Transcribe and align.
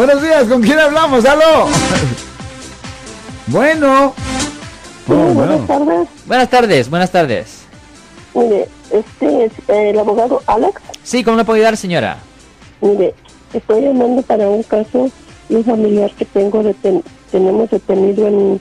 Buenos 0.00 0.22
días, 0.22 0.44
¿con 0.44 0.62
quién 0.62 0.78
hablamos? 0.78 1.22
¡Aló! 1.26 1.66
bueno. 3.48 4.14
Sí, 4.16 5.12
Oh, 5.12 5.14
buenas 5.34 5.66
bueno. 5.66 5.66
tardes. 5.66 6.08
Buenas 6.24 6.48
tardes, 6.48 6.88
buenas 6.88 7.10
tardes. 7.10 7.58
Mire, 8.32 8.66
este 8.90 9.44
es 9.44 9.52
eh, 9.68 9.90
el 9.90 9.98
abogado 9.98 10.40
Alex. 10.46 10.80
Sí, 11.02 11.22
¿cómo 11.22 11.36
le 11.36 11.44
puedo 11.44 11.56
ayudar, 11.56 11.76
señora? 11.76 12.16
Mire, 12.80 13.12
estoy 13.52 13.82
llamando 13.82 14.22
para 14.22 14.48
un 14.48 14.62
caso 14.62 15.10
de 15.50 15.56
un 15.56 15.64
familiar 15.66 16.10
que 16.12 16.24
tengo 16.24 16.62
deten- 16.62 17.02
tenemos 17.30 17.68
detenido 17.68 18.26
en 18.26 18.58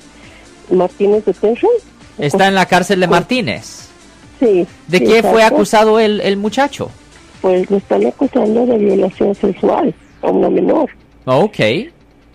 Martínez 0.78 1.24
Detention. 1.24 1.72
Está 2.18 2.50
en 2.50 2.56
la 2.56 2.66
cárcel 2.66 3.00
de 3.00 3.08
Martínez. 3.08 3.88
Sí. 4.42 4.68
¿De 4.90 4.98
sí, 4.98 5.06
qué 5.06 5.24
fue 5.24 5.42
acusado 5.46 6.02
el, 6.02 6.20
el 6.20 6.36
muchacho? 6.36 6.92
Pues 7.42 7.70
lo 7.72 7.78
están 7.78 8.06
acusando 8.06 8.66
de 8.66 8.78
violación 8.78 9.34
sexual 9.36 9.96
a 10.22 10.28
una 10.32 10.50
menor. 10.50 10.90
Ok. 11.30 11.60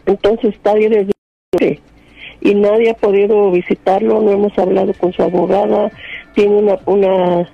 Entonces 0.06 0.54
está 0.54 0.72
ahí 0.72 0.88
desde 0.88 1.80
y 2.40 2.54
nadie 2.54 2.90
ha 2.90 2.94
podido 2.94 3.50
visitarlo, 3.50 4.20
no 4.20 4.32
hemos 4.32 4.58
hablado 4.58 4.92
con 4.94 5.12
su 5.12 5.22
abogada, 5.22 5.90
tiene 6.34 6.56
una, 6.56 6.78
una 6.84 7.48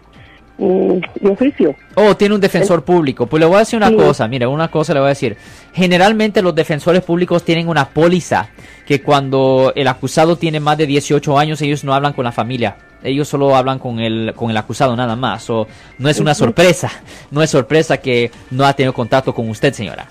de 0.59 1.31
oficio. 1.31 1.75
Oh, 1.95 2.15
tiene 2.17 2.35
un 2.35 2.41
defensor 2.41 2.85
público. 2.85 3.27
Pues 3.27 3.41
le 3.41 3.47
voy 3.47 3.57
a 3.57 3.59
decir 3.61 3.77
una 3.79 3.89
Sí. 3.89 3.95
cosa, 3.97 4.29
mira, 4.29 4.49
una 4.49 4.69
cosa 4.69 4.93
le 4.93 5.01
voy 5.01 5.07
a 5.07 5.11
decir. 5.11 5.37
Generalmente 5.73 6.43
los 6.43 6.55
defensores 6.55 7.03
públicos 7.03 7.45
tienen 7.45 7.69
una 7.69 7.89
póliza 7.89 8.49
que 8.87 9.01
cuando 9.01 9.73
el 9.75 9.87
acusado 9.89 10.37
tiene 10.37 10.61
más 10.61 10.77
de 10.77 10.87
18 10.87 11.39
años, 11.39 11.63
ellos 11.63 11.85
no 11.85 11.95
hablan 11.95 12.13
con 12.13 12.25
la 12.25 12.33
familia. 12.33 12.77
Ellos 13.03 13.29
solo 13.29 13.57
hablan 13.57 13.79
con 13.79 14.01
el, 14.01 14.35
con 14.35 14.51
el 14.51 14.57
acusado 14.59 14.95
nada 14.97 15.17
más. 15.17 15.49
O 15.49 15.67
no 15.99 16.09
es 16.11 16.21
una 16.21 16.35
sorpresa. 16.35 16.91
No 17.31 17.43
es 17.43 17.49
sorpresa 17.49 17.97
que 17.99 18.31
no 18.51 18.67
ha 18.67 18.75
tenido 18.75 18.93
contacto 18.93 19.35
con 19.35 19.49
usted, 19.49 19.73
señora. 19.73 20.07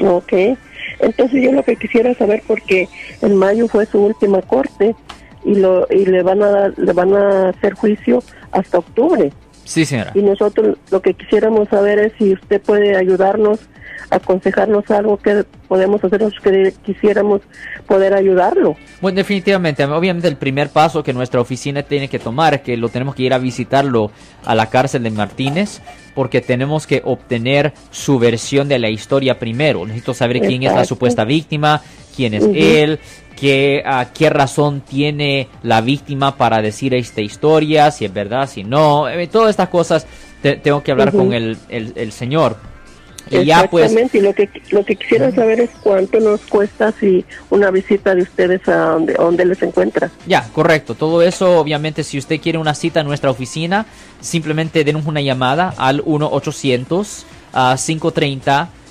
Ok, 0.00 0.32
entonces 1.00 1.42
yo 1.42 1.52
lo 1.52 1.62
que 1.62 1.76
quisiera 1.76 2.14
saber 2.14 2.42
porque 2.46 2.88
en 3.20 3.36
mayo 3.36 3.68
fue 3.68 3.86
su 3.86 4.02
última 4.02 4.40
corte 4.42 4.94
y 5.44 5.56
lo 5.56 5.86
y 5.90 6.06
le 6.06 6.22
van 6.22 6.42
a 6.42 6.68
le 6.68 6.92
van 6.92 7.14
a 7.14 7.50
hacer 7.50 7.74
juicio 7.74 8.22
hasta 8.52 8.78
octubre 8.78 9.32
Sí, 9.64 9.84
señora. 9.84 10.12
y 10.14 10.22
nosotros 10.22 10.76
lo 10.90 11.00
que 11.00 11.14
quisiéramos 11.14 11.68
saber 11.68 11.98
es 11.98 12.12
si 12.18 12.32
usted 12.32 12.60
puede 12.60 12.96
ayudarnos, 12.96 13.60
aconsejarnos 14.10 14.90
algo 14.90 15.16
que 15.16 15.44
podemos 15.68 16.02
hacer 16.04 16.22
que 16.42 16.74
quisiéramos 16.84 17.40
poder 17.86 18.14
ayudarlo. 18.14 18.76
Bueno, 19.00 19.16
definitivamente, 19.16 19.84
obviamente 19.84 20.28
el 20.28 20.36
primer 20.36 20.68
paso 20.68 21.02
que 21.02 21.12
nuestra 21.12 21.40
oficina 21.40 21.82
tiene 21.82 22.08
que 22.08 22.18
tomar 22.18 22.54
es 22.54 22.60
que 22.60 22.76
lo 22.76 22.88
tenemos 22.88 23.14
que 23.14 23.22
ir 23.22 23.32
a 23.32 23.38
visitarlo 23.38 24.10
a 24.44 24.54
la 24.54 24.66
cárcel 24.66 25.02
de 25.04 25.10
Martínez 25.10 25.80
porque 26.14 26.40
tenemos 26.40 26.86
que 26.86 27.00
obtener 27.04 27.72
su 27.90 28.18
versión 28.18 28.68
de 28.68 28.78
la 28.78 28.90
historia 28.90 29.38
primero. 29.38 29.84
Necesito 29.86 30.14
saber 30.14 30.40
quién 30.40 30.62
es 30.62 30.74
la 30.74 30.84
supuesta 30.84 31.24
víctima, 31.24 31.80
quién 32.14 32.34
es 32.34 32.44
él, 32.54 32.98
qué, 33.36 33.82
qué 34.14 34.30
razón 34.30 34.80
tiene 34.82 35.48
la 35.62 35.80
víctima 35.80 36.36
para 36.36 36.60
decir 36.62 36.94
esta 36.94 37.20
historia, 37.20 37.90
si 37.90 38.04
es 38.04 38.12
verdad, 38.12 38.48
si 38.48 38.64
no. 38.64 39.08
Eh, 39.08 39.26
todas 39.26 39.50
estas 39.50 39.68
cosas 39.68 40.06
te- 40.42 40.56
tengo 40.56 40.82
que 40.82 40.90
hablar 40.92 41.12
con 41.12 41.32
el, 41.32 41.56
el- 41.68 41.92
el 41.96 42.12
señor. 42.12 42.56
Y 43.30 43.44
ya 43.44 43.70
pues... 43.70 43.84
Exactamente, 43.84 44.18
y 44.18 44.20
lo 44.20 44.34
que 44.34 44.48
lo 44.72 44.84
que 44.84 44.96
quisiera 44.96 45.30
saber 45.30 45.60
es 45.60 45.70
cuánto 45.82 46.18
nos 46.18 46.40
cuesta 46.40 46.92
si 46.98 47.24
una 47.50 47.70
visita 47.70 48.14
de 48.16 48.22
ustedes 48.22 48.66
a 48.68 48.74
donde, 48.76 49.14
a 49.14 49.22
donde 49.22 49.44
les 49.44 49.62
encuentra. 49.62 50.10
Ya, 50.26 50.48
correcto. 50.52 50.94
Todo 50.96 51.22
eso, 51.22 51.58
obviamente, 51.60 52.02
si 52.02 52.18
usted 52.18 52.40
quiere 52.40 52.58
una 52.58 52.74
cita 52.74 53.00
en 53.00 53.06
nuestra 53.06 53.30
oficina, 53.30 53.86
simplemente 54.20 54.82
denos 54.84 55.06
una 55.06 55.20
llamada 55.20 55.72
al 55.78 56.02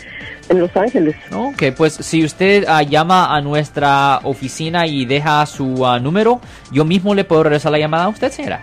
en 0.49 0.61
Los 0.61 0.75
Ángeles. 0.77 1.17
ok. 1.35 1.63
Pues 1.77 1.95
si 1.95 2.25
usted 2.25 2.65
llama 2.89 3.35
a 3.37 3.41
nuestra 3.41 4.21
oficina 4.23 4.87
y 4.87 5.05
deja 5.05 5.45
su 5.47 5.85
número, 6.01 6.41
yo 6.73 6.85
mismo 6.85 7.15
le 7.15 7.25
puedo 7.25 7.43
regresar 7.43 7.73
la 7.73 7.79
llamada 7.79 8.05
a 8.05 8.09
usted, 8.09 8.31
señora. 8.31 8.63